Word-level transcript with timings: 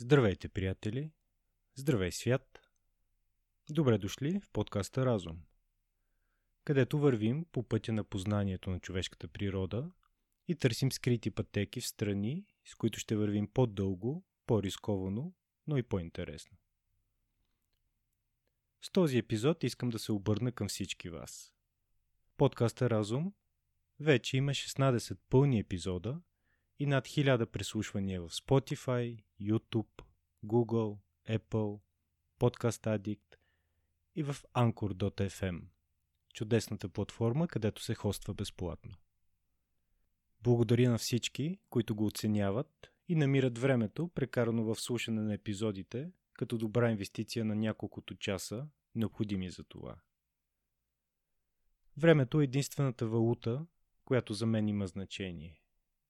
Здравейте, 0.00 0.48
приятели! 0.48 1.10
Здравей, 1.74 2.12
свят! 2.12 2.60
Добре 3.70 3.98
дошли 3.98 4.40
в 4.40 4.50
подкаста 4.50 5.06
Разум, 5.06 5.42
където 6.64 6.98
вървим 6.98 7.44
по 7.52 7.62
пътя 7.62 7.92
на 7.92 8.04
познанието 8.04 8.70
на 8.70 8.80
човешката 8.80 9.28
природа 9.28 9.90
и 10.48 10.54
търсим 10.54 10.92
скрити 10.92 11.30
пътеки 11.30 11.80
в 11.80 11.86
страни, 11.86 12.46
с 12.64 12.74
които 12.74 12.98
ще 12.98 13.16
вървим 13.16 13.48
по-дълго, 13.48 14.24
по-рисковано, 14.46 15.32
но 15.66 15.76
и 15.76 15.82
по-интересно. 15.82 16.56
С 18.82 18.90
този 18.90 19.18
епизод 19.18 19.64
искам 19.64 19.88
да 19.88 19.98
се 19.98 20.12
обърна 20.12 20.52
към 20.52 20.68
всички 20.68 21.08
вас. 21.08 21.54
Подкаста 22.36 22.90
Разум 22.90 23.32
вече 24.00 24.36
има 24.36 24.50
16 24.50 25.16
пълни 25.28 25.58
епизода 25.58 26.20
и 26.78 26.86
над 26.86 27.06
1000 27.06 27.46
преслушвания 27.46 28.22
в 28.22 28.30
Spotify, 28.30 29.22
YouTube, 29.40 30.02
Google, 30.44 30.98
Apple, 31.28 31.80
Podcast 32.40 32.98
Addict 32.98 33.36
и 34.14 34.22
в 34.22 34.36
Anchor.fm, 34.54 35.62
чудесната 36.34 36.88
платформа, 36.88 37.48
където 37.48 37.82
се 37.82 37.94
хоства 37.94 38.34
безплатно. 38.34 38.94
Благодаря 40.42 40.90
на 40.90 40.98
всички, 40.98 41.58
които 41.70 41.94
го 41.94 42.06
оценяват 42.06 42.92
и 43.08 43.14
намират 43.14 43.58
времето, 43.58 44.08
прекарано 44.08 44.64
в 44.64 44.80
слушане 44.80 45.22
на 45.22 45.34
епизодите, 45.34 46.12
като 46.32 46.58
добра 46.58 46.90
инвестиция 46.90 47.44
на 47.44 47.56
няколкото 47.56 48.14
часа, 48.14 48.68
необходими 48.94 49.50
за 49.50 49.64
това. 49.64 49.96
Времето 51.96 52.40
е 52.40 52.44
единствената 52.44 53.06
валута, 53.06 53.66
която 54.04 54.34
за 54.34 54.46
мен 54.46 54.68
има 54.68 54.86
значение. 54.86 55.60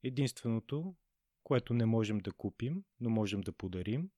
Единственото, 0.03 0.97
което 1.45 1.75
не 1.75 1.87
можем 1.87 2.19
да 2.19 2.33
купим, 2.33 2.85
но 3.01 3.11
можем 3.11 3.41
да 3.41 3.53
подарим. 3.53 4.11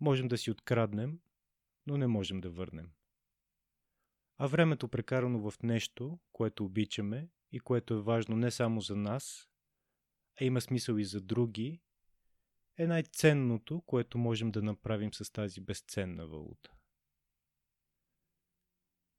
Можем 0.00 0.28
да 0.28 0.38
си 0.38 0.50
откраднем, 0.50 1.20
но 1.86 1.96
не 1.96 2.06
можем 2.06 2.40
да 2.40 2.50
върнем. 2.50 2.92
А 4.38 4.46
времето 4.46 4.88
прекарано 4.88 5.50
в 5.50 5.62
нещо, 5.62 6.18
което 6.32 6.64
обичаме 6.64 7.28
и 7.52 7.60
което 7.60 7.94
е 7.94 8.02
важно 8.02 8.36
не 8.36 8.50
само 8.50 8.80
за 8.80 8.96
нас, 8.96 9.48
а 10.40 10.44
има 10.44 10.60
смисъл 10.60 10.94
и 10.94 11.04
за 11.04 11.20
други, 11.20 11.80
е 12.76 12.86
най-ценното, 12.86 13.80
което 13.80 14.18
можем 14.18 14.50
да 14.50 14.62
направим 14.62 15.12
с 15.12 15.32
тази 15.32 15.60
безценна 15.60 16.26
валута. 16.26 16.72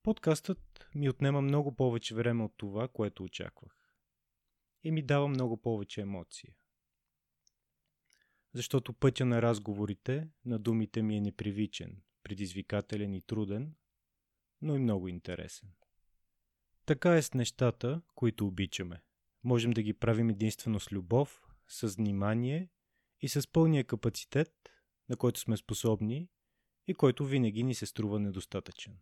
Подкастът 0.04 0.90
ми 0.96 1.10
отнема 1.10 1.42
много 1.42 1.76
повече 1.76 2.16
време 2.16 2.44
от 2.44 2.54
това, 2.58 2.88
което 2.88 3.24
очаквах. 3.24 3.83
И 4.84 4.92
ми 4.92 5.02
дава 5.02 5.28
много 5.28 5.58
повече 5.58 6.02
емоция. 6.02 6.56
Защото 8.53 8.94
пътя 8.94 9.25
на 9.25 9.42
разговорите, 9.42 10.30
на 10.45 10.59
думите 10.59 11.02
ми 11.02 11.17
е 11.17 11.22
непривичен, 11.22 12.02
предизвикателен 12.23 13.13
и 13.13 13.22
труден, 13.22 13.75
но 14.62 14.75
и 14.75 14.80
много 14.80 15.08
интересен. 15.08 15.69
Така 16.85 17.16
е 17.16 17.22
с 17.22 17.34
нещата, 17.34 18.02
които 18.16 18.47
обичаме. 18.47 19.02
Можем 19.44 19.72
да 19.72 19.81
ги 19.81 19.94
правим 19.94 20.30
единствено 20.30 20.80
с 20.80 20.91
любов, 20.91 21.47
с 21.68 21.88
внимание 21.88 22.69
и 23.22 23.29
с 23.29 23.52
пълния 23.52 23.84
капацитет, 23.84 24.69
на 25.09 25.18
който 25.18 25.40
сме 25.40 25.58
способни 25.58 26.29
и 26.88 26.94
който 26.94 27.25
винаги 27.25 27.63
ни 27.63 27.75
се 27.75 27.85
струва 27.85 28.19
недостатъчен. 28.19 28.97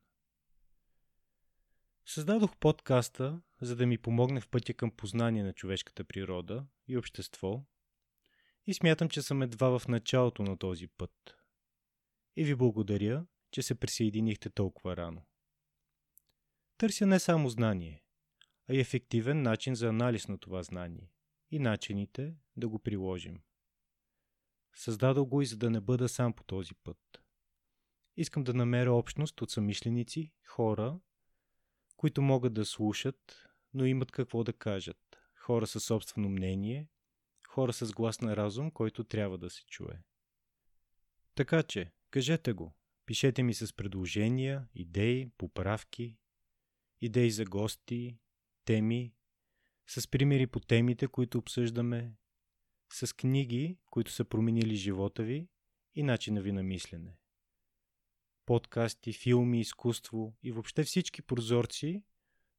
Създадох 2.05 2.57
подкаста, 2.57 3.41
за 3.61 3.75
да 3.75 3.85
ми 3.85 3.97
помогне 3.97 4.41
в 4.41 4.47
пътя 4.47 4.73
към 4.73 4.91
познание 4.91 5.43
на 5.43 5.53
човешката 5.53 6.03
природа 6.03 6.65
и 6.87 6.97
общество 6.97 7.65
и 8.65 8.73
смятам, 8.73 9.09
че 9.09 9.21
съм 9.21 9.41
едва 9.41 9.79
в 9.79 9.87
началото 9.87 10.43
на 10.43 10.57
този 10.57 10.87
път. 10.87 11.37
И 12.35 12.43
ви 12.43 12.55
благодаря, 12.55 13.25
че 13.51 13.61
се 13.61 13.75
присъединихте 13.75 14.49
толкова 14.49 14.97
рано. 14.97 15.25
Търся 16.77 17.05
не 17.05 17.19
само 17.19 17.49
знание, 17.49 18.03
а 18.69 18.73
и 18.73 18.79
ефективен 18.79 19.41
начин 19.41 19.75
за 19.75 19.87
анализ 19.87 20.27
на 20.27 20.37
това 20.37 20.63
знание 20.63 21.11
и 21.51 21.59
начините 21.59 22.35
да 22.57 22.69
го 22.69 22.79
приложим. 22.79 23.41
Създадох 24.75 25.27
го 25.27 25.41
и 25.41 25.45
за 25.45 25.57
да 25.57 25.69
не 25.69 25.81
бъда 25.81 26.09
сам 26.09 26.33
по 26.33 26.43
този 26.43 26.75
път. 26.83 27.23
Искам 28.17 28.43
да 28.43 28.53
намеря 28.53 28.93
общност 28.93 29.41
от 29.41 29.51
самишленици, 29.51 30.33
хора, 30.47 30.99
които 32.01 32.21
могат 32.21 32.53
да 32.53 32.65
слушат, 32.65 33.49
но 33.73 33.85
имат 33.85 34.11
какво 34.11 34.43
да 34.43 34.53
кажат. 34.53 35.17
Хора 35.35 35.67
със 35.67 35.83
собствено 35.83 36.29
мнение, 36.29 36.87
хора 37.47 37.73
с 37.73 37.91
глас 37.91 38.21
на 38.21 38.35
разум, 38.37 38.71
който 38.71 39.03
трябва 39.03 39.37
да 39.37 39.49
се 39.49 39.65
чуе. 39.65 40.01
Така 41.35 41.63
че, 41.63 41.91
кажете 42.11 42.53
го. 42.53 42.73
Пишете 43.05 43.43
ми 43.43 43.53
с 43.53 43.73
предложения, 43.73 44.67
идеи, 44.75 45.29
поправки, 45.37 46.17
идеи 47.01 47.31
за 47.31 47.45
гости, 47.45 48.17
теми, 48.65 49.13
с 49.87 50.07
примери 50.07 50.47
по 50.47 50.59
темите, 50.59 51.07
които 51.07 51.37
обсъждаме, 51.37 52.13
с 52.93 53.15
книги, 53.15 53.77
които 53.89 54.11
са 54.11 54.25
променили 54.25 54.75
живота 54.75 55.23
ви 55.23 55.47
и 55.95 56.03
начина 56.03 56.41
ви 56.41 56.51
на 56.51 56.63
мислене. 56.63 57.17
Подкасти, 58.45 59.13
филми, 59.13 59.59
изкуство 59.59 60.33
и 60.43 60.51
въобще 60.51 60.83
всички 60.83 61.21
прозорци, 61.21 62.03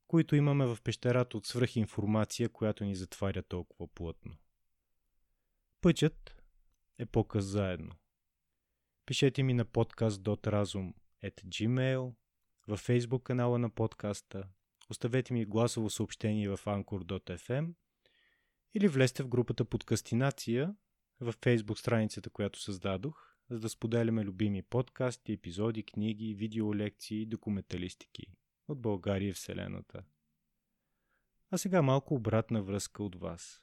които 0.08 0.36
имаме 0.36 0.66
в 0.66 0.78
пещерата 0.84 1.36
от 1.36 1.46
свръхинформация, 1.46 2.48
която 2.48 2.84
ни 2.84 2.94
затваря 2.94 3.42
толкова 3.42 3.88
плътно. 3.88 4.36
Пътят 5.80 6.42
е 6.98 7.06
по-къс 7.06 7.44
заедно. 7.44 7.92
Пишете 9.06 9.42
ми 9.42 9.54
на 9.54 9.64
podcast.razum.gmail, 9.64 12.14
във 12.66 12.86
Facebook 12.86 13.22
канала 13.22 13.58
на 13.58 13.70
подкаста, 13.70 14.48
оставете 14.90 15.32
ми 15.32 15.44
гласово 15.44 15.90
съобщение 15.90 16.48
в 16.48 16.60
anchor.fm 16.64 17.74
или 18.74 18.88
влезте 18.88 19.22
в 19.22 19.28
групата 19.28 19.64
Подкастинация 19.64 20.74
в 21.20 21.32
Facebook 21.32 21.78
страницата, 21.78 22.30
която 22.30 22.60
създадох, 22.60 23.31
за 23.52 23.60
да 23.60 23.68
споделяме 23.68 24.24
любими 24.24 24.62
подкасти, 24.62 25.32
епизоди, 25.32 25.82
книги, 25.82 26.34
видеолекции 26.34 27.22
и 27.22 27.26
документалистики 27.26 28.26
от 28.68 28.80
България 28.80 29.28
и 29.28 29.32
Вселената. 29.32 30.04
А 31.50 31.58
сега 31.58 31.82
малко 31.82 32.14
обратна 32.14 32.62
връзка 32.62 33.02
от 33.02 33.16
вас. 33.16 33.62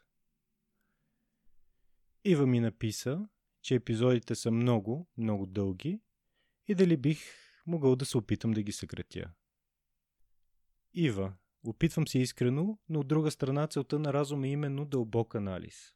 Ива 2.24 2.48
ми 2.48 2.60
написа, 2.60 3.28
че 3.62 3.76
епизодите 3.76 4.36
са 4.36 4.52
много, 4.52 5.08
много 5.18 5.46
дълги 5.46 6.00
и 6.68 6.76
дали 6.76 6.98
бих 6.98 7.20
могъл 7.66 7.96
да 7.96 8.06
се 8.06 8.18
опитам 8.18 8.52
да 8.52 8.62
ги 8.62 8.72
съкратя. 8.72 9.32
Ива, 10.94 11.34
опитвам 11.64 12.08
се 12.08 12.20
искрено, 12.20 12.80
но 12.90 13.00
от 13.00 13.08
друга 13.08 13.32
страна 13.32 13.68
целта 13.68 14.00
на 14.00 14.14
разума 14.14 14.48
е 14.48 14.52
именно 14.52 14.86
дълбок 14.86 15.36
анализ. 15.36 15.96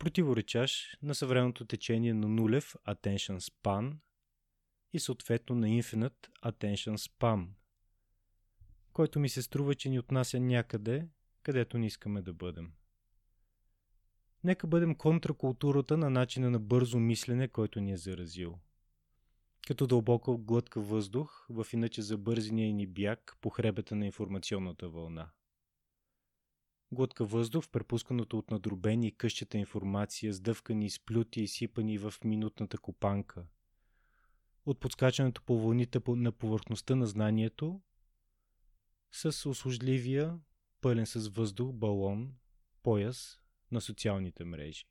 Противоречаш 0.00 0.96
на 1.02 1.14
съвременното 1.14 1.64
течение 1.64 2.14
на 2.14 2.28
нулев 2.28 2.74
attention 2.88 3.38
span 3.38 3.96
и 4.92 5.00
съответно 5.00 5.56
на 5.56 5.66
infinite 5.66 6.28
attention 6.44 6.96
spam, 6.96 7.46
който 8.92 9.20
ми 9.20 9.28
се 9.28 9.42
струва, 9.42 9.74
че 9.74 9.88
ни 9.88 9.98
отнася 9.98 10.40
някъде, 10.40 11.08
където 11.42 11.78
не 11.78 11.86
искаме 11.86 12.22
да 12.22 12.32
бъдем. 12.32 12.72
Нека 14.44 14.66
бъдем 14.66 14.94
контракултурата 14.94 15.96
на 15.96 16.10
начина 16.10 16.50
на 16.50 16.60
бързо 16.60 16.98
мислене, 16.98 17.48
който 17.48 17.80
ни 17.80 17.92
е 17.92 17.96
заразил. 17.96 18.58
Като 19.66 19.86
дълбока 19.86 20.36
глътка 20.36 20.80
въздух 20.80 21.46
в 21.50 21.66
иначе 21.72 22.02
забързения 22.02 22.74
ни 22.74 22.86
бяг 22.86 23.36
по 23.40 23.50
хребета 23.50 23.96
на 23.96 24.06
информационната 24.06 24.88
вълна. 24.88 25.30
Глътка 26.92 27.24
въздух 27.24 27.64
в 27.64 27.70
от 28.38 28.50
надробени 28.50 29.08
и 29.08 29.16
къщата 29.16 29.58
информация, 29.58 30.32
сдъвкани, 30.32 30.86
изплюти 30.86 31.42
и 31.42 31.48
сипани 31.48 31.98
в 31.98 32.14
минутната 32.24 32.78
копанка. 32.78 33.46
От 34.66 34.80
подскачането 34.80 35.42
по 35.42 35.60
вълните 35.60 36.00
на 36.08 36.32
повърхността 36.32 36.94
на 36.96 37.06
знанието 37.06 37.80
с 39.12 39.48
услужливия, 39.48 40.40
пълен 40.80 41.06
с 41.06 41.28
въздух 41.28 41.72
балон, 41.72 42.34
пояс 42.82 43.40
на 43.70 43.80
социалните 43.80 44.44
мрежи. 44.44 44.84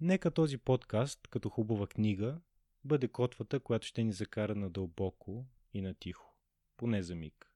Нека 0.00 0.30
този 0.30 0.58
подкаст, 0.58 1.28
като 1.28 1.48
хубава 1.48 1.86
книга, 1.86 2.40
бъде 2.84 3.08
котвата, 3.08 3.60
която 3.60 3.86
ще 3.86 4.04
ни 4.04 4.12
закара 4.12 4.54
надълбоко 4.54 5.46
и 5.74 5.80
на 5.80 5.94
тихо, 5.94 6.36
поне 6.76 7.02
за 7.02 7.14
миг. 7.14 7.52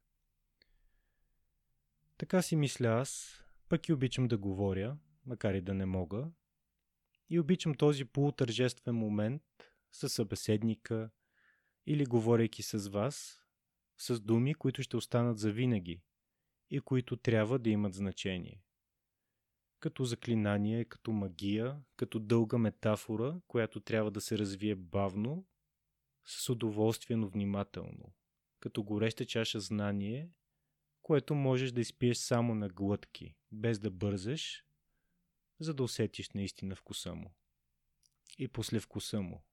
Така 2.23 2.43
си 2.43 2.57
мисля 2.57 2.89
аз, 2.89 3.43
пък 3.69 3.89
и 3.89 3.93
обичам 3.93 4.29
да 4.29 4.39
говоря, 4.39 4.97
макар 5.27 5.55
и 5.55 5.61
да 5.61 5.75
не 5.75 5.87
мога, 5.87 6.31
и 7.31 7.41
обичам 7.41 7.75
този 7.75 8.05
полутържествен 8.05 8.95
момент 8.95 9.43
със 9.93 10.13
събеседника 10.13 11.11
или 11.87 12.07
говорейки 12.07 12.63
с 12.63 12.89
вас, 12.89 13.43
с 13.99 14.21
думи, 14.21 14.55
които 14.55 14.83
ще 14.83 14.97
останат 14.97 15.39
за 15.39 15.53
винаги 15.53 16.03
и 16.71 16.81
които 16.81 17.17
трябва 17.17 17.59
да 17.59 17.71
имат 17.71 17.95
значение. 17.95 18.63
Като 19.81 20.05
заклинание, 20.05 20.85
като 20.85 21.13
магия, 21.13 21.83
като 21.97 22.19
дълга 22.19 22.59
метафора, 22.59 23.41
която 23.49 23.81
трябва 23.81 24.11
да 24.11 24.21
се 24.21 24.39
развие 24.39 24.75
бавно, 24.75 25.47
с 26.25 26.49
удоволствие, 26.49 27.17
но 27.17 27.29
внимателно, 27.29 28.15
като 28.61 28.83
гореща 28.83 29.25
чаша 29.25 29.61
знание, 29.61 30.31
което 31.03 31.35
можеш 31.35 31.73
да 31.73 31.81
изпиеш 31.81 32.17
само 32.17 32.55
на 32.55 32.69
глътки, 32.69 33.37
без 33.53 33.79
да 33.79 33.91
бързаш, 33.91 34.65
за 35.61 35.75
да 35.75 35.83
усетиш 35.83 36.31
наистина 36.31 36.77
вкуса 36.77 37.15
му. 37.15 37.35
И 38.39 38.49
после 38.49 38.81
вкуса 38.81 39.21
му, 39.21 39.45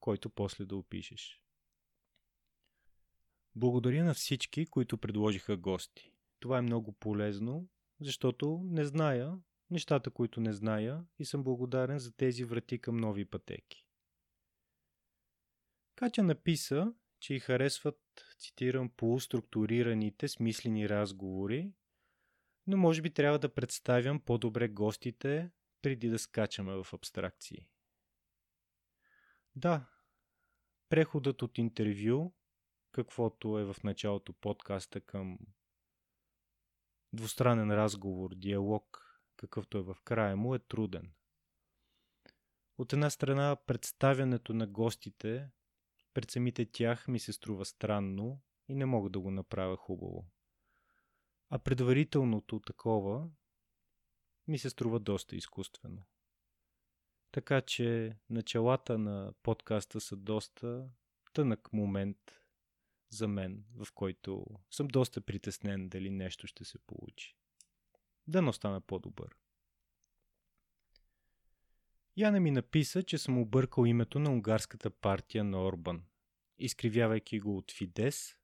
който 0.00 0.30
после 0.30 0.64
да 0.64 0.76
опишеш. 0.76 1.42
Благодаря 3.56 4.04
на 4.04 4.14
всички, 4.14 4.66
които 4.66 4.98
предложиха 4.98 5.56
гости. 5.56 6.12
Това 6.40 6.58
е 6.58 6.62
много 6.62 6.92
полезно, 6.92 7.68
защото 8.00 8.60
не 8.64 8.84
зная 8.84 9.38
нещата, 9.70 10.10
които 10.10 10.40
не 10.40 10.52
зная 10.52 11.04
и 11.18 11.24
съм 11.24 11.44
благодарен 11.44 11.98
за 11.98 12.12
тези 12.12 12.44
врати 12.44 12.78
към 12.78 12.96
нови 12.96 13.24
пътеки. 13.24 13.86
Катя 15.94 16.22
написа, 16.22 16.94
че 17.20 17.34
й 17.34 17.40
харесват, 17.40 18.00
цитирам, 18.38 18.90
полуструктурираните 18.96 20.28
смислени 20.28 20.88
разговори, 20.88 21.72
но 22.66 22.76
може 22.76 23.02
би 23.02 23.10
трябва 23.10 23.38
да 23.38 23.54
представям 23.54 24.20
по-добре 24.20 24.68
гостите, 24.68 25.50
преди 25.82 26.08
да 26.08 26.18
скачаме 26.18 26.72
в 26.72 26.86
абстракции. 26.92 27.68
Да, 29.56 29.86
преходът 30.88 31.42
от 31.42 31.58
интервю, 31.58 32.32
каквото 32.92 33.58
е 33.58 33.64
в 33.64 33.76
началото 33.84 34.32
подкаста 34.32 35.00
към 35.00 35.38
двустранен 37.12 37.70
разговор, 37.70 38.34
диалог, 38.34 39.06
какъвто 39.36 39.78
е 39.78 39.82
в 39.82 39.96
края 40.04 40.36
му, 40.36 40.54
е 40.54 40.58
труден. 40.58 41.12
От 42.78 42.92
една 42.92 43.10
страна, 43.10 43.56
представянето 43.66 44.54
на 44.54 44.66
гостите 44.66 45.50
пред 46.14 46.30
самите 46.30 46.66
тях 46.66 47.08
ми 47.08 47.18
се 47.18 47.32
струва 47.32 47.64
странно 47.64 48.40
и 48.68 48.74
не 48.74 48.86
мога 48.86 49.10
да 49.10 49.20
го 49.20 49.30
направя 49.30 49.76
хубаво. 49.76 50.26
А 51.48 51.58
предварителното 51.58 52.60
такова 52.60 53.30
ми 54.48 54.58
се 54.58 54.70
струва 54.70 55.00
доста 55.00 55.36
изкуствено. 55.36 56.02
Така 57.32 57.60
че 57.60 58.16
началата 58.30 58.98
на 58.98 59.32
подкаста 59.42 60.00
са 60.00 60.16
доста 60.16 60.90
тънък 61.32 61.72
момент 61.72 62.18
за 63.10 63.28
мен, 63.28 63.64
в 63.74 63.92
който 63.94 64.46
съм 64.70 64.88
доста 64.88 65.20
притеснен 65.20 65.88
дали 65.88 66.10
нещо 66.10 66.46
ще 66.46 66.64
се 66.64 66.78
получи. 66.78 67.36
Да 68.26 68.42
не 68.42 68.52
стана 68.52 68.80
по-добър. 68.80 69.36
Яна 72.16 72.40
ми 72.40 72.50
написа, 72.50 73.02
че 73.02 73.18
съм 73.18 73.38
объркал 73.38 73.86
името 73.86 74.18
на 74.18 74.30
унгарската 74.30 74.90
партия 74.90 75.44
на 75.44 75.64
Орбан, 75.64 76.02
изкривявайки 76.58 77.40
го 77.40 77.56
от 77.56 77.72
Фидес, 77.72 78.36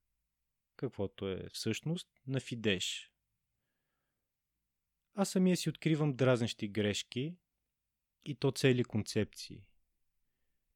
каквото 0.75 1.29
е 1.29 1.49
всъщност, 1.53 2.07
на 2.27 2.39
Фидеш. 2.39 3.11
Аз 5.15 5.29
самия 5.29 5.57
си 5.57 5.69
откривам 5.69 6.15
дразнещи 6.15 6.67
грешки 6.67 7.35
и 8.25 8.35
то 8.35 8.51
цели 8.51 8.83
концепции. 8.83 9.67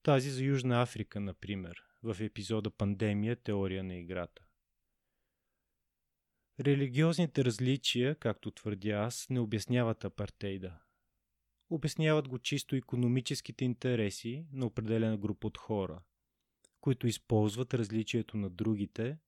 Тази 0.04 0.30
за 0.30 0.44
Южна 0.44 0.82
Африка, 0.82 1.20
например, 1.20 1.84
в 2.04 2.18
епизода 2.24 2.70
Пандемия– 2.70 3.36
теория 3.44 3.84
на 3.84 3.96
играта. 3.96 4.44
Религиозните 6.60 7.46
различия, 7.46 8.16
както 8.16 8.52
твърдя 8.52 8.96
аз, 8.96 9.30
не 9.30 9.40
обясняват 9.40 10.06
апартейда. 10.06 10.80
Обясняват 11.72 12.28
го 12.28 12.40
чисто 12.40 12.76
економическите 12.76 13.66
интереси 13.66 14.46
на 14.52 14.66
определена 14.66 15.18
група 15.18 15.48
от 15.48 15.58
хора, 15.58 16.04
които 16.82 17.08
използват 17.08 17.74
различието 17.74 18.38
на 18.38 18.50
другите, 18.50 19.20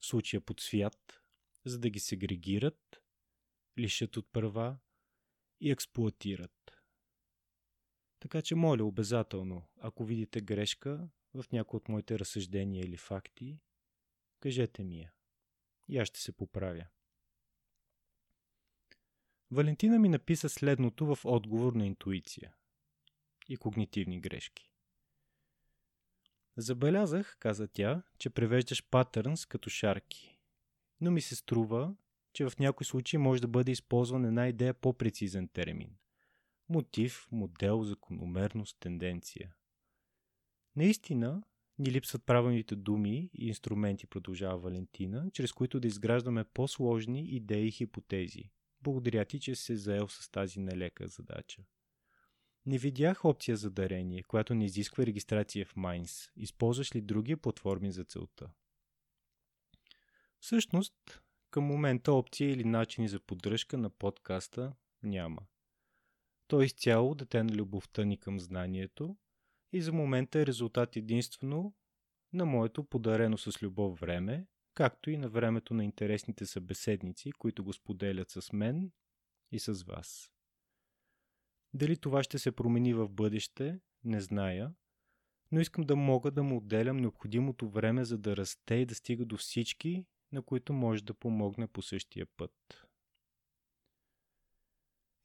в 0.00 0.06
случая 0.06 0.40
под 0.40 0.60
свят, 0.60 1.20
за 1.64 1.78
да 1.78 1.90
ги 1.90 2.00
сегрегират, 2.00 3.02
лишат 3.78 4.16
от 4.16 4.32
права 4.32 4.78
и 5.60 5.70
експлуатират. 5.70 6.70
Така 8.20 8.42
че 8.42 8.54
моля 8.54 8.84
обязателно, 8.84 9.62
ако 9.80 10.04
видите 10.04 10.40
грешка, 10.40 11.08
в 11.34 11.44
някои 11.52 11.76
от 11.76 11.88
моите 11.88 12.18
разсъждения 12.18 12.84
или 12.84 12.96
факти, 12.96 13.58
кажете 14.40 14.84
ми 14.84 15.00
я. 15.00 15.12
И 15.88 15.98
аз 15.98 16.08
ще 16.08 16.20
се 16.20 16.32
поправя. 16.32 16.86
Валентина 19.50 19.98
ми 19.98 20.08
написа 20.08 20.48
следното 20.48 21.14
в 21.14 21.24
отговор 21.24 21.72
на 21.72 21.86
интуиция 21.86 22.54
и 23.48 23.56
когнитивни 23.56 24.20
грешки. 24.20 24.72
Забелязах, 26.56 27.36
каза 27.40 27.68
тя, 27.68 28.02
че 28.18 28.30
превеждаш 28.30 28.88
патърнс 28.90 29.46
като 29.46 29.70
шарки, 29.70 30.38
но 31.00 31.10
ми 31.10 31.20
се 31.20 31.36
струва, 31.36 31.94
че 32.32 32.50
в 32.50 32.58
някои 32.58 32.86
случаи 32.86 33.18
може 33.18 33.40
да 33.40 33.48
бъде 33.48 33.72
използван 33.72 34.24
една 34.24 34.48
идея 34.48 34.74
по-прецизен 34.74 35.48
термин. 35.48 35.96
Мотив, 36.68 37.28
модел, 37.32 37.82
закономерност, 37.82 38.76
тенденция. 38.80 39.54
Наистина, 40.76 41.42
ни 41.78 41.90
липсват 41.90 42.24
правилните 42.26 42.76
думи 42.76 43.30
и 43.34 43.48
инструменти, 43.48 44.06
продължава 44.06 44.58
Валентина, 44.58 45.30
чрез 45.32 45.52
които 45.52 45.80
да 45.80 45.88
изграждаме 45.88 46.44
по-сложни 46.44 47.28
идеи 47.28 47.66
и 47.66 47.72
хипотези. 47.72 48.50
Благодаря 48.82 49.24
ти, 49.24 49.40
че 49.40 49.54
се 49.54 49.76
заел 49.76 50.08
с 50.08 50.30
тази 50.30 50.60
нелека 50.60 51.08
задача. 51.08 51.62
Не 52.66 52.78
видях 52.78 53.24
опция 53.24 53.56
за 53.56 53.70
дарение, 53.70 54.22
която 54.22 54.54
не 54.54 54.64
изисква 54.64 55.06
регистрация 55.06 55.66
в 55.66 55.76
Майнс. 55.76 56.30
Използваш 56.36 56.94
ли 56.94 57.00
други 57.00 57.36
платформи 57.36 57.92
за 57.92 58.04
целта? 58.04 58.50
Всъщност, 60.40 61.22
към 61.50 61.64
момента 61.64 62.12
опция 62.12 62.50
или 62.50 62.64
начини 62.64 63.08
за 63.08 63.20
поддръжка 63.20 63.78
на 63.78 63.90
подкаста 63.90 64.72
няма. 65.02 65.40
Той 66.46 66.62
е 66.62 66.66
изцяло 66.66 67.14
дете 67.14 67.42
на 67.42 67.54
любовта 67.54 68.04
ни 68.04 68.18
към 68.18 68.40
знанието 68.40 69.16
и 69.72 69.82
за 69.82 69.92
момента 69.92 70.40
е 70.40 70.46
резултат 70.46 70.96
единствено 70.96 71.74
на 72.32 72.46
моето 72.46 72.84
подарено 72.84 73.38
с 73.38 73.62
любов 73.62 74.00
време, 74.00 74.46
както 74.78 75.10
и 75.10 75.16
на 75.16 75.28
времето 75.28 75.74
на 75.74 75.84
интересните 75.84 76.46
събеседници, 76.46 77.32
които 77.32 77.64
го 77.64 77.72
споделят 77.72 78.30
с 78.30 78.52
мен 78.52 78.92
и 79.52 79.58
с 79.58 79.82
вас. 79.82 80.30
Дали 81.74 81.96
това 81.96 82.22
ще 82.22 82.38
се 82.38 82.52
промени 82.52 82.94
в 82.94 83.08
бъдеще, 83.08 83.80
не 84.04 84.20
зная, 84.20 84.74
но 85.52 85.60
искам 85.60 85.84
да 85.84 85.96
мога 85.96 86.30
да 86.30 86.42
му 86.42 86.56
отделям 86.56 86.96
необходимото 86.96 87.68
време, 87.70 88.04
за 88.04 88.18
да 88.18 88.36
расте 88.36 88.74
и 88.74 88.86
да 88.86 88.94
стига 88.94 89.24
до 89.24 89.36
всички, 89.36 90.06
на 90.32 90.42
които 90.42 90.72
може 90.72 91.04
да 91.04 91.14
помогне 91.14 91.68
по 91.68 91.82
същия 91.82 92.26
път. 92.26 92.86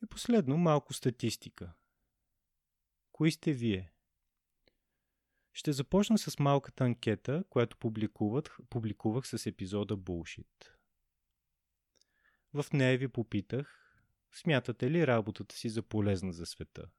И 0.04 0.08
последно 0.08 0.58
малко 0.58 0.94
статистика. 0.94 1.74
Кои 3.12 3.32
сте 3.32 3.54
вие? 3.54 3.93
Ще 5.54 5.72
започна 5.72 6.18
с 6.18 6.40
малката 6.40 6.84
анкета, 6.84 7.44
която 7.50 7.78
публикувах, 8.70 9.28
с 9.28 9.46
епизода 9.46 9.98
Bullshit. 9.98 10.70
В 12.54 12.66
нея 12.74 12.98
ви 12.98 13.08
попитах, 13.08 13.96
смятате 14.32 14.92
ли 14.92 15.08
работата 15.08 15.56
си 15.56 15.70
за 15.70 15.84
полезна 15.84 16.34
за 16.34 16.46
света? 16.46 16.90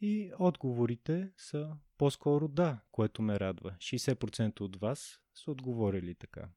И 0.00 0.32
отговорите 0.38 1.32
са 1.36 1.76
по-скоро 1.98 2.48
да, 2.48 2.80
което 2.92 3.22
ме 3.22 3.40
радва. 3.40 3.70
60% 3.78 4.60
от 4.60 4.76
вас 4.76 5.20
са 5.34 5.50
отговорили 5.50 6.14
така. 6.14 6.48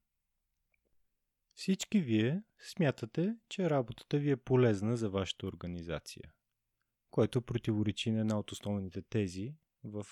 Всички 1.54 2.00
вие 2.00 2.42
смятате, 2.58 3.36
че 3.48 3.70
работата 3.70 4.18
ви 4.18 4.30
е 4.30 4.36
полезна 4.36 4.96
за 4.96 5.10
вашата 5.10 5.46
организация, 5.46 6.32
което 7.10 7.42
противоречи 7.42 8.10
на 8.10 8.20
една 8.20 8.38
от 8.38 8.52
основните 8.52 9.02
тези, 9.02 9.54
в 9.84 10.06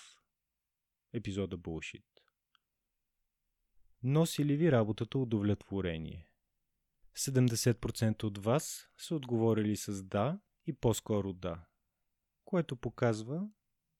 епизода 1.13 1.57
Bullshit. 1.57 2.03
Носи 4.03 4.45
ли 4.45 4.57
ви 4.57 4.71
работата 4.71 5.17
удовлетворение? 5.17 6.31
70% 7.17 8.23
от 8.23 8.37
вас 8.37 8.89
са 8.97 9.15
отговорили 9.15 9.75
с 9.75 10.03
да 10.03 10.39
и 10.65 10.73
по-скоро 10.73 11.33
да, 11.33 11.65
което 12.45 12.75
показва, 12.75 13.49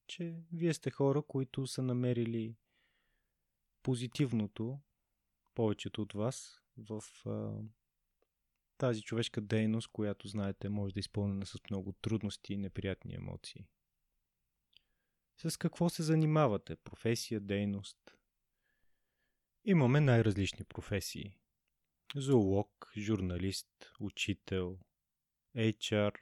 че 0.08 0.36
вие 0.54 0.74
сте 0.74 0.92
хора, 0.92 1.22
които 1.22 1.68
са 1.68 1.82
намерили 1.82 2.56
позитивното, 3.84 4.80
повечето 5.56 6.02
от 6.02 6.14
вас, 6.14 6.62
в 6.78 7.04
а, 7.26 7.52
тази 8.78 9.02
човешка 9.02 9.42
дейност, 9.42 9.88
която, 9.88 10.28
знаете, 10.28 10.70
може 10.70 10.94
да 10.94 11.00
е 11.00 11.02
изпълнена 11.02 11.46
с 11.46 11.60
много 11.70 11.92
трудности 11.92 12.54
и 12.54 12.58
неприятни 12.58 13.14
емоции. 13.14 13.68
С 15.38 15.58
какво 15.58 15.89
се 15.89 16.04
занимавате? 16.04 16.75
Професия, 16.75 17.39
дейност? 17.39 17.98
Имаме 19.65 20.00
най-различни 20.00 20.65
професии. 20.65 21.38
Зоолог, 22.15 22.92
журналист, 22.98 23.92
учител, 24.00 24.80
HR, 25.58 26.13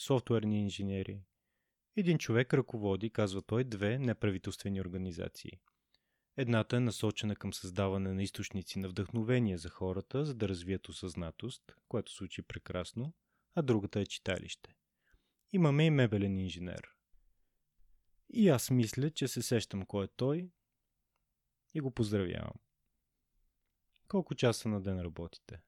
софтуерни 0.00 0.60
инженери. 0.60 1.22
Един 1.96 2.18
човек 2.18 2.54
ръководи, 2.54 3.10
казва 3.10 3.42
той, 3.42 3.64
две 3.64 3.98
неправителствени 3.98 4.80
организации. 4.80 5.52
Едната 6.36 6.76
е 6.76 6.80
насочена 6.80 7.36
към 7.36 7.52
създаване 7.52 8.14
на 8.14 8.22
източници 8.22 8.78
на 8.78 8.88
вдъхновение 8.88 9.58
за 9.58 9.68
хората, 9.68 10.24
за 10.24 10.34
да 10.34 10.48
развият 10.48 10.88
осъзнатост, 10.88 11.62
което 11.88 12.12
случи 12.12 12.42
прекрасно, 12.42 13.12
а 13.54 13.62
другата 13.62 14.00
е 14.00 14.06
читалище. 14.06 14.74
Имаме 15.52 15.84
и 15.84 15.90
мебелен 15.90 16.38
инженер. 16.38 16.97
И 18.30 18.48
аз 18.48 18.70
мисля, 18.70 19.10
че 19.10 19.28
се 19.28 19.42
сещам 19.42 19.86
кой 19.86 20.04
е 20.04 20.08
той 20.08 20.50
и 21.74 21.80
го 21.80 21.90
поздравявам. 21.90 22.54
Колко 24.08 24.34
часа 24.34 24.68
на 24.68 24.80
ден 24.80 25.00
работите? 25.00 25.60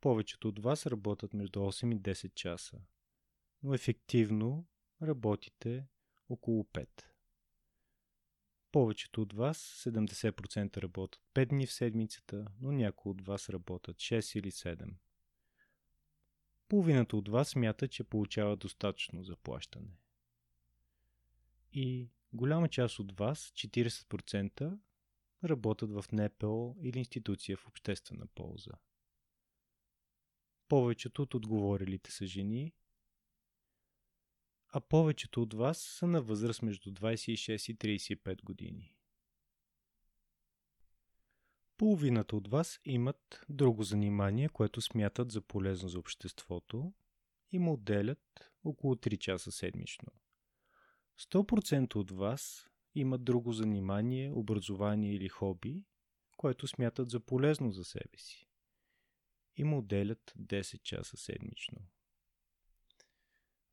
Повечето 0.00 0.48
от 0.48 0.58
вас 0.58 0.86
работят 0.86 1.34
между 1.34 1.60
8 1.60 1.94
и 1.94 2.00
10 2.00 2.34
часа, 2.34 2.78
но 3.62 3.74
ефективно 3.74 4.66
работите 5.02 5.86
около 6.28 6.64
5. 6.64 6.88
Повечето 8.72 9.22
от 9.22 9.32
вас, 9.32 9.58
70% 9.86 10.82
работят 10.82 11.20
5 11.34 11.46
дни 11.46 11.66
в 11.66 11.72
седмицата, 11.72 12.46
но 12.60 12.72
някои 12.72 13.10
от 13.10 13.26
вас 13.26 13.48
работят 13.48 13.96
6 13.96 14.38
или 14.38 14.50
7. 14.50 14.94
Половината 16.68 17.16
от 17.16 17.28
вас 17.28 17.48
смята, 17.48 17.88
че 17.88 18.04
получава 18.04 18.56
достатъчно 18.56 19.24
заплащане. 19.24 19.98
И 21.80 22.10
голяма 22.32 22.68
част 22.68 22.98
от 22.98 23.18
вас, 23.18 23.52
40%, 23.54 24.78
работят 25.44 25.90
в 25.90 26.04
НПО 26.12 26.76
или 26.82 26.98
институция 26.98 27.56
в 27.56 27.68
обществена 27.68 28.26
полза. 28.26 28.72
Повечето 30.68 31.22
от 31.22 31.34
отговорилите 31.34 32.12
са 32.12 32.26
жени, 32.26 32.74
а 34.68 34.80
повечето 34.80 35.42
от 35.42 35.54
вас 35.54 35.78
са 35.78 36.06
на 36.06 36.22
възраст 36.22 36.62
между 36.62 36.90
26 36.90 37.72
и 37.72 37.98
35 37.98 38.42
години. 38.42 38.94
Половината 41.76 42.36
от 42.36 42.48
вас 42.48 42.80
имат 42.84 43.44
друго 43.48 43.82
занимание, 43.82 44.48
което 44.48 44.80
смятат 44.80 45.32
за 45.32 45.40
полезно 45.40 45.88
за 45.88 45.98
обществото 45.98 46.92
и 47.52 47.58
му 47.58 47.72
отделят 47.72 48.52
около 48.64 48.94
3 48.94 49.18
часа 49.18 49.52
седмично. 49.52 50.08
100% 51.20 51.96
от 51.96 52.10
вас 52.10 52.68
имат 52.94 53.24
друго 53.24 53.52
занимание, 53.52 54.32
образование 54.32 55.14
или 55.14 55.28
хоби, 55.28 55.84
което 56.36 56.68
смятат 56.68 57.10
за 57.10 57.20
полезно 57.20 57.70
за 57.70 57.84
себе 57.84 58.18
си 58.18 58.48
и 59.56 59.64
му 59.64 59.78
отделят 59.78 60.34
10 60.38 60.82
часа 60.82 61.16
седмично. 61.16 61.78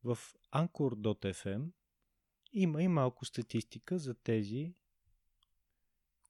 В 0.04 0.18
Anchor.fm 0.52 1.70
има 2.52 2.82
и 2.82 2.88
малко 2.88 3.24
статистика 3.24 3.98
за 3.98 4.14
тези, 4.14 4.74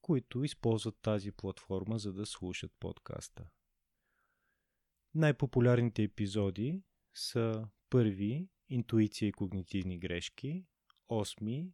които 0.03 0.45
използват 0.45 0.99
тази 1.03 1.33
платформа, 1.33 1.99
за 1.99 2.13
да 2.13 2.27
слушат 2.27 2.73
подкаста. 2.81 3.51
Най-популярните 5.15 6.03
епизоди 6.03 6.83
са 7.15 7.69
първи 7.91 8.49
Интуиция 8.69 9.29
и 9.29 9.33
когнитивни 9.33 9.99
грешки, 9.99 10.67
8 11.09 11.73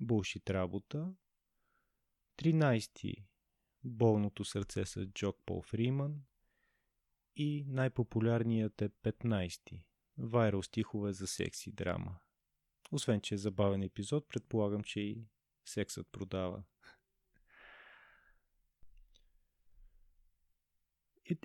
Булшит 0.00 0.50
работа, 0.50 1.14
13 2.36 3.24
Болното 3.84 4.44
сърце 4.44 4.86
с 4.86 5.06
Джок 5.06 5.38
Пол 5.46 5.62
Фриман 5.62 6.22
и 7.36 7.64
най-популярният 7.68 8.82
е 8.82 8.88
15 8.88 9.84
Вайрал 10.18 10.62
стихове 10.62 11.12
за 11.12 11.26
секси 11.26 11.72
драма. 11.72 12.16
Освен, 12.92 13.20
че 13.20 13.34
е 13.34 13.38
забавен 13.38 13.82
епизод, 13.82 14.28
предполагам, 14.28 14.82
че 14.82 15.00
и 15.00 15.28
сексът 15.64 16.08
продава. 16.12 16.62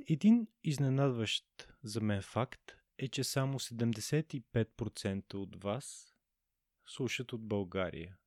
Един 0.07 0.47
изненадващ 0.63 1.45
за 1.83 2.01
мен 2.01 2.21
факт 2.21 2.71
е, 2.97 3.07
че 3.07 3.23
само 3.23 3.59
75% 3.59 5.33
от 5.33 5.63
вас 5.63 6.08
слушат 6.89 7.33
от 7.33 7.47
България. 7.47 8.17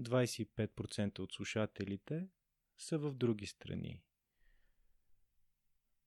25% 0.00 1.18
от 1.18 1.32
слушателите 1.32 2.28
са 2.78 2.98
в 2.98 3.14
други 3.14 3.46
страни. 3.46 4.02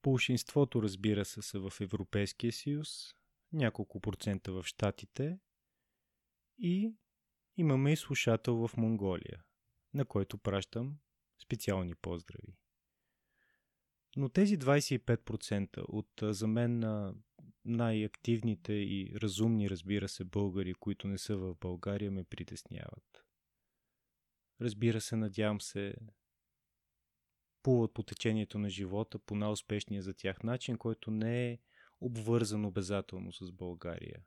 Полшинството, 0.01 0.83
разбира 0.83 1.25
се, 1.25 1.41
са 1.41 1.69
в 1.69 1.81
Европейския 1.81 2.51
съюз, 2.51 3.15
няколко 3.53 3.99
процента 3.99 4.51
в 4.51 4.63
Штатите 4.63 5.39
и 6.57 6.95
имаме 7.57 7.91
и 7.91 7.95
слушател 7.95 8.67
в 8.67 8.77
Монголия, 8.77 9.43
на 9.93 10.05
който 10.05 10.37
пращам 10.37 10.97
специални 11.43 11.95
поздрави. 11.95 12.57
Но 14.15 14.29
тези 14.29 14.59
25% 14.59 15.83
от 15.87 16.09
за 16.21 16.47
мен 16.47 16.83
най-активните 17.65 18.73
и 18.73 19.13
разумни, 19.15 19.69
разбира 19.69 20.09
се, 20.09 20.23
българи, 20.23 20.73
които 20.73 21.07
не 21.07 21.17
са 21.17 21.37
в 21.37 21.55
България, 21.55 22.11
ме 22.11 22.23
притесняват. 22.23 23.25
Разбира 24.61 25.01
се, 25.01 25.15
надявам 25.15 25.61
се, 25.61 25.95
плуват 27.63 27.93
по 27.93 28.03
течението 28.03 28.59
на 28.59 28.69
живота 28.69 29.19
по 29.19 29.35
най-успешния 29.35 30.01
за 30.01 30.13
тях 30.13 30.43
начин, 30.43 30.77
който 30.77 31.11
не 31.11 31.51
е 31.51 31.59
обвързан 32.01 32.65
обязателно 32.65 33.33
с 33.33 33.51
България. 33.51 34.23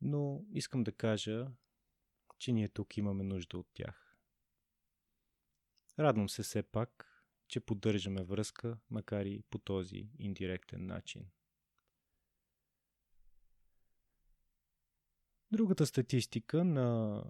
Но 0.00 0.44
искам 0.52 0.84
да 0.84 0.92
кажа, 0.92 1.46
че 2.38 2.52
ние 2.52 2.68
тук 2.68 2.96
имаме 2.96 3.24
нужда 3.24 3.58
от 3.58 3.66
тях. 3.74 4.16
Радвам 5.98 6.28
се 6.28 6.42
все 6.42 6.62
пак, 6.62 7.10
че 7.48 7.60
поддържаме 7.60 8.24
връзка, 8.24 8.78
макар 8.90 9.26
и 9.26 9.42
по 9.50 9.58
този 9.58 10.08
индиректен 10.18 10.86
начин. 10.86 11.30
Другата 15.54 15.86
статистика 15.86 16.64
на 16.64 17.22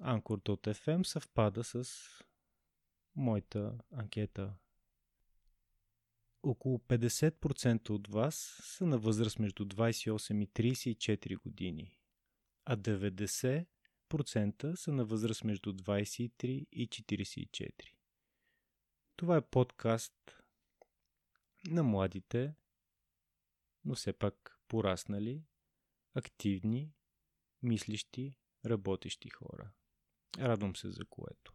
Anchor.fm 0.00 1.02
съвпада 1.02 1.64
с 1.64 1.88
моята 3.16 3.78
анкета. 3.92 4.54
Около 6.42 6.78
50% 6.78 7.90
от 7.90 8.08
вас 8.08 8.60
са 8.62 8.86
на 8.86 8.98
възраст 8.98 9.38
между 9.38 9.64
28 9.64 10.44
и 10.44 10.48
34 10.96 11.42
години, 11.42 11.98
а 12.64 12.76
90% 12.76 14.74
са 14.74 14.92
на 14.92 15.04
възраст 15.04 15.44
между 15.44 15.72
23 15.72 16.66
и 16.72 16.88
44. 16.88 17.72
Това 19.16 19.36
е 19.36 19.40
подкаст 19.40 20.42
на 21.66 21.82
младите, 21.82 22.54
но 23.84 23.94
все 23.94 24.12
пак 24.12 24.60
пораснали, 24.68 25.44
активни, 26.14 26.92
мислещи, 27.62 28.38
работещи 28.66 29.30
хора. 29.30 29.72
Радвам 30.38 30.76
се 30.76 30.90
за 30.90 31.04
което. 31.04 31.54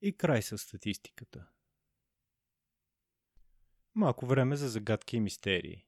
И 0.00 0.16
край 0.16 0.42
с 0.42 0.58
статистиката. 0.58 1.48
Малко 3.94 4.26
време 4.26 4.56
за 4.56 4.68
загадки 4.68 5.16
и 5.16 5.20
мистерии. 5.20 5.86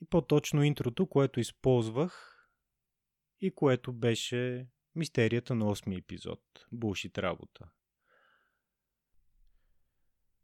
И 0.00 0.04
по-точно 0.04 0.62
интрото, 0.62 1.06
което 1.06 1.40
използвах 1.40 2.46
и 3.40 3.50
което 3.50 3.92
беше 3.92 4.68
мистерията 4.94 5.54
на 5.54 5.64
8 5.64 5.98
епизод. 5.98 6.66
Булшит 6.72 7.18
работа. 7.18 7.70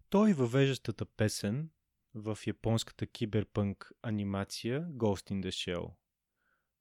Той 0.08 0.32
въвеждащата 0.32 1.06
песен 1.06 1.70
в 2.14 2.38
японската 2.46 3.06
киберпънк 3.06 3.92
анимация 4.02 4.88
Ghost 4.88 5.30
in 5.32 5.42
the 5.42 5.48
Shell. 5.48 5.94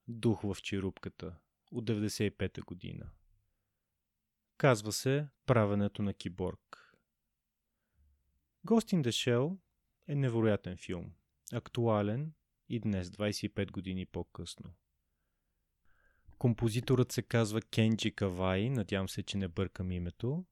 Дух 0.07 0.41
в 0.43 0.61
черупката 0.61 1.35
от 1.71 1.85
95-та 1.85 2.61
година. 2.61 3.09
Казва 4.57 4.91
се 4.91 5.27
Правенето 5.45 6.03
на 6.03 6.13
киборг. 6.13 6.95
Ghost 8.67 8.95
in 8.95 9.03
the 9.03 9.09
Shell 9.09 9.57
е 10.07 10.15
невероятен 10.15 10.77
филм. 10.77 11.11
Актуален 11.53 12.33
и 12.69 12.79
днес, 12.79 13.09
25 13.09 13.71
години 13.71 14.05
по-късно. 14.05 14.73
Композиторът 16.37 17.11
се 17.11 17.21
казва 17.21 17.61
Кенджи 17.61 18.11
Кавай, 18.11 18.69
надявам 18.69 19.09
се, 19.09 19.23
че 19.23 19.37
не 19.37 19.47
бъркам 19.47 19.91
името, 19.91 20.45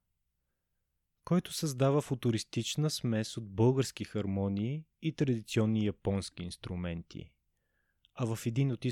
който 1.26 1.54
създава 1.54 2.02
футуристична 2.02 2.90
смес 2.90 3.38
от 3.38 3.50
български 3.50 4.04
хармонии 4.04 4.84
и 5.02 5.14
традиционни 5.14 5.86
японски 5.86 6.44
инструменти. 6.44 7.32
А 8.16 8.36
в 8.36 8.46
един 8.46 8.72
от 8.72 8.86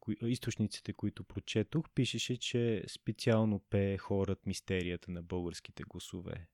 кои, 0.00 0.16
източниците, 0.22 0.92
които 0.92 1.24
прочетох, 1.24 1.90
пишеше, 1.94 2.36
че 2.36 2.84
специално 2.88 3.60
пее 3.60 3.98
хорът 3.98 4.46
мистерията 4.46 5.10
на 5.10 5.22
българските 5.22 5.82
гласове. 5.82 6.48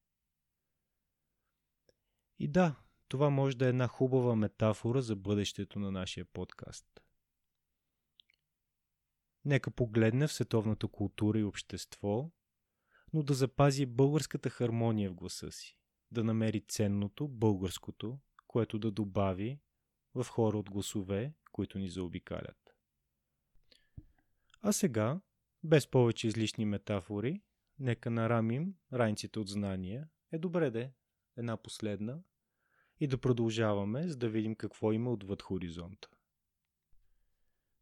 И 2.39 2.49
да, 2.49 2.77
това 3.09 3.31
може 3.31 3.57
да 3.57 3.67
е 3.67 3.69
една 3.69 3.89
хубава 3.89 4.37
метафора 4.37 5.03
за 5.03 5.17
бъдещето 5.17 5.79
на 5.79 5.91
нашия 5.91 6.25
подкаст. 6.25 6.87
Нека 9.45 9.71
погледне 9.71 10.27
в 10.27 10.33
световната 10.33 10.89
култура 10.89 11.39
и 11.39 11.45
общество, 11.45 12.31
но 13.13 13.23
да 13.23 13.35
запази 13.35 13.87
българската 13.87 14.51
хармония 14.51 15.11
в 15.11 15.15
гласа 15.15 15.53
си, 15.53 15.79
да 16.11 16.25
намери 16.25 16.61
ценното, 16.69 17.29
българското, 17.29 18.19
което 18.47 18.79
да 18.79 18.91
добави 18.91 19.61
в 20.15 20.25
хора 20.25 20.59
от 20.59 20.71
гласове, 20.71 21.35
които 21.53 21.79
ни 21.79 21.89
заобикалят. 21.89 22.77
А 24.61 24.73
сега, 24.73 25.21
без 25.65 25.87
повече 25.87 26.27
излишни 26.27 26.65
метафори, 26.65 27.43
нека 27.79 28.11
нарамим 28.11 28.75
раниците 28.93 29.39
от 29.39 29.49
знания. 29.49 30.09
Е 30.33 30.39
добре 30.39 30.71
де, 30.71 30.93
една 31.37 31.57
последна. 31.57 32.19
И 33.01 33.07
да 33.07 33.19
продължаваме, 33.19 34.09
за 34.09 34.17
да 34.17 34.29
видим 34.29 34.55
какво 34.55 34.93
има 34.93 35.13
отвъд 35.13 35.43
хоризонта. 35.43 36.09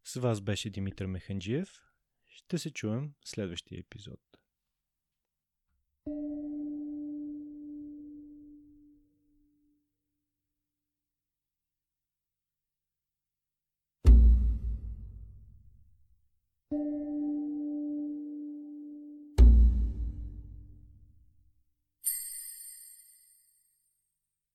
С 0.03 0.15
вас 0.15 0.41
беше 0.41 0.69
Димитър 0.69 1.05
Механджиев. 1.05 1.81
Ще 2.25 2.57
се 2.57 2.73
чуем 2.73 3.13
в 3.21 3.29
следващия 3.29 3.79
епизод. 3.79 4.19
thank 6.05 6.17
you 6.17 6.52